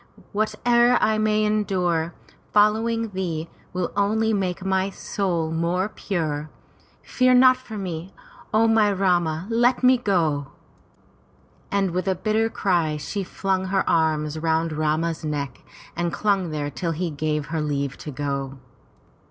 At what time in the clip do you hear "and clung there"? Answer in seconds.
15.95-16.71